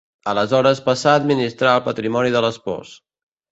[0.31, 2.99] Aleshores passà a administrar el patrimoni de l'espòs.